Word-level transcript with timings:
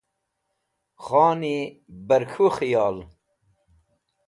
Khoni 1.03 1.57
Bar 2.07 2.23
K̃hu 2.33 2.47
Khiyol 2.55 2.97